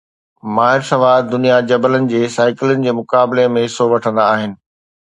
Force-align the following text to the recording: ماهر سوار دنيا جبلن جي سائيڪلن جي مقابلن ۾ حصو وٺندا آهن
ماهر 0.55 0.81
سوار 0.91 1.21
دنيا 1.33 1.59
جبلن 1.73 2.09
جي 2.15 2.23
سائيڪلن 2.39 2.85
جي 2.87 2.97
مقابلن 3.03 3.57
۾ 3.61 3.69
حصو 3.71 3.93
وٺندا 3.95 4.29
آهن 4.35 4.61